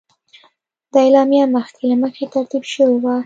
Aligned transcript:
دا 0.91 0.97
اعلامیه 1.05 1.45
مخکې 1.57 1.83
له 1.89 1.95
مخکې 2.03 2.25
ترتیب 2.33 2.63
شوې 2.73 2.97
وه. 3.03 3.15